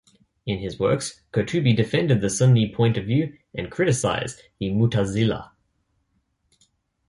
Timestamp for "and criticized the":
3.53-4.71